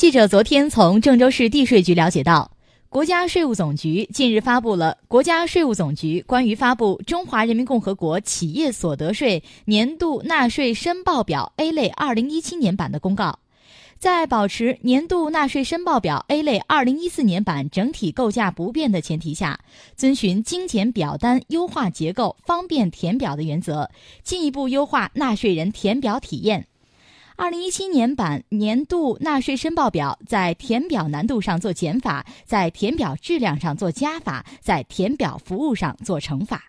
[0.00, 2.50] 记者昨天从郑州市地税局了解到，
[2.88, 13.40] 国家税务总局近日发布了《国家税务总局关于发布中华人民共和国企业所得税年度纳税申报表 A 类二零一七年版》的公告。
[13.98, 19.60] 在保持年度纳税申报表 A 类二零一四年版整体构架不变的前提下，
[19.96, 23.90] 遵循精简表单、优化结构、方便填表的原则，
[24.24, 26.68] 进一步优化纳税人填表体验。
[27.36, 36.64] 二零一七年版年度纳税申报表在填表难度上做减法，在填表质量上做加法，在填表服务上做乘法。